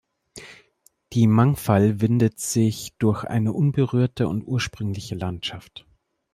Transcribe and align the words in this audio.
Die 1.13 1.27
Mangfall 1.27 2.01
windet 2.01 2.39
sich 2.39 2.95
durch 2.97 3.23
eine 3.23 3.53
unberührte 3.53 4.27
und 4.27 4.41
ursprüngliche 4.43 5.13
Landschaft. 5.13 5.85